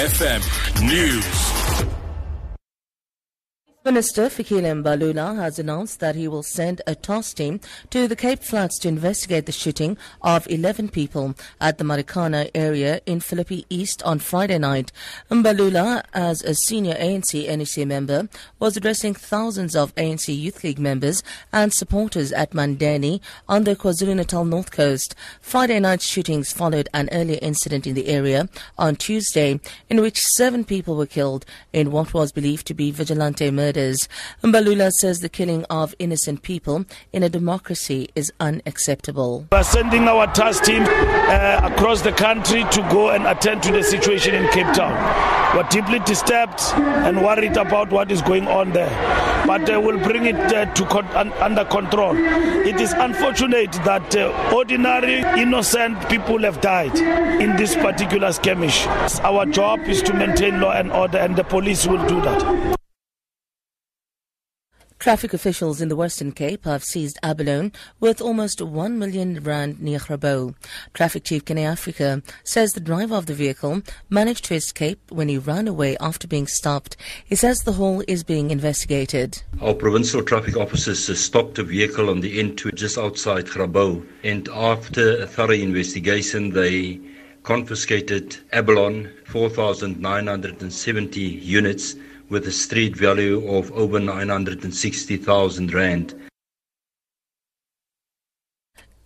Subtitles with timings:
[0.00, 0.40] FM
[0.88, 1.99] News.
[3.82, 8.42] Minister Fikile Mbalula has announced that he will send a task team to the Cape
[8.42, 14.02] Flats to investigate the shooting of 11 people at the Marikana area in Philippi East
[14.02, 14.92] on Friday night.
[15.30, 21.22] Mbalula, as a senior ANC NEC member, was addressing thousands of ANC Youth League members
[21.50, 25.14] and supporters at Mandeni on the KwaZulu-Natal North Coast.
[25.40, 29.58] Friday night's shootings followed an earlier incident in the area on Tuesday
[29.88, 34.08] in which seven people were killed in what was believed to be vigilante murder murders.
[34.42, 39.46] Mbalula says the killing of innocent people in a democracy is unacceptable.
[39.52, 43.72] We are sending our task team uh, across the country to go and attend to
[43.72, 44.94] the situation in Cape Town.
[45.56, 46.60] We're deeply disturbed
[47.06, 48.90] and worried about what is going on there,
[49.46, 52.14] but uh, we'll bring it uh, to con- un- under control.
[52.16, 56.96] It is unfortunate that uh, ordinary, innocent people have died
[57.40, 58.86] in this particular skirmish.
[59.22, 62.76] Our job is to maintain law and order, and the police will do that.
[65.00, 69.98] Traffic officials in the Western Cape have seized abalone worth almost 1 million rand near
[69.98, 70.54] Grabouw.
[70.92, 75.38] Traffic Chief Kenny Africa says the driver of the vehicle managed to escape when he
[75.38, 76.98] ran away after being stopped.
[77.24, 79.42] He says the haul is being investigated.
[79.62, 85.22] Our provincial traffic officers stopped a vehicle on the N2 just outside Grabouw and after
[85.22, 87.00] a thorough investigation they
[87.42, 91.96] confiscated abalone 4,970 units
[92.30, 96.29] with a street value of over 960,000 rand.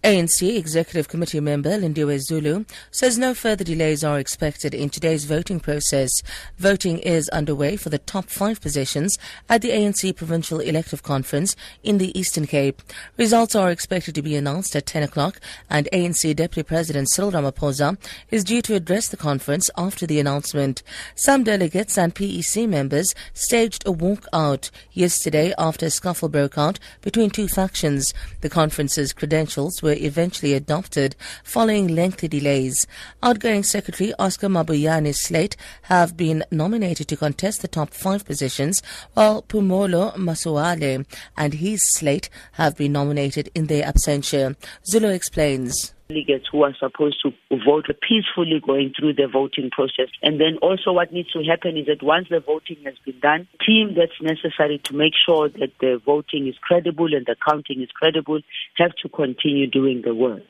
[0.05, 5.59] ANC Executive Committee member Lindiwe Zulu says no further delays are expected in today's voting
[5.59, 6.11] process.
[6.59, 9.17] Voting is underway for the top five positions
[9.49, 12.83] at the ANC Provincial Elective Conference in the Eastern Cape.
[13.17, 17.97] Results are expected to be announced at 10 o'clock and ANC Deputy President Cyril Ramaphosa
[18.31, 20.83] is due to address the conference after the announcement.
[21.15, 27.31] Some delegates and PEC members staged a walkout yesterday after a scuffle broke out between
[27.31, 28.13] two factions.
[28.43, 32.87] The conference's credentials were were eventually adopted following lengthy delays.
[33.23, 38.83] Outgoing Secretary Oscar Mabuyane's slate have been nominated to contest the top five positions,
[39.15, 41.07] while Phumulo Masualle
[41.37, 44.57] and his slate have been nominated in their absentia.
[44.85, 47.33] Zulu explains delegates who are supposed to
[47.65, 50.09] vote peacefully going through the voting process.
[50.23, 53.49] And then also what needs to happen is that once the voting has been done,
[53.65, 57.91] team that's necessary to make sure that the voting is credible and the counting is
[57.95, 58.41] credible
[58.77, 60.43] have to continue doing the work.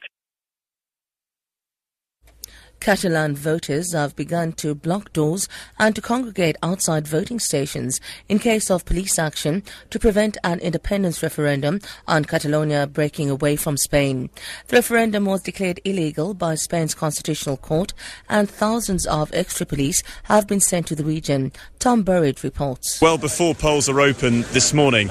[2.85, 8.71] Catalan voters have begun to block doors and to congregate outside voting stations in case
[8.71, 14.29] of police action to prevent an independence referendum on Catalonia breaking away from Spain.
[14.69, 17.95] The referendum was declared illegal by Spain's constitutional court
[18.29, 21.53] and thousands of extra police have been sent to the region.
[21.79, 23.01] Tom Burridge reports.
[23.01, 25.09] Well before polls are open this morning,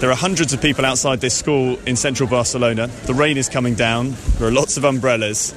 [0.00, 2.88] there are hundreds of people outside this school in central Barcelona.
[3.06, 4.14] The rain is coming down.
[4.36, 5.54] There are lots of umbrellas.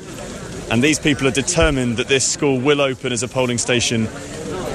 [0.71, 4.07] And these people are determined that this school will open as a polling station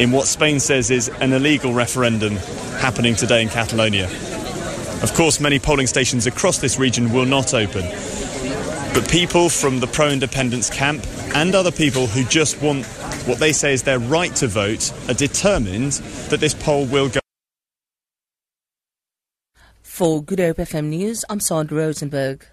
[0.00, 2.36] in what Spain says is an illegal referendum
[2.78, 4.06] happening today in Catalonia.
[5.02, 7.82] Of course, many polling stations across this region will not open.
[8.92, 11.04] But people from the pro independence camp
[11.34, 12.86] and other people who just want
[13.26, 15.92] what they say is their right to vote are determined
[16.30, 17.20] that this poll will go.
[19.82, 22.46] For Good Hope FM News, I'm Sandra Rosenberg.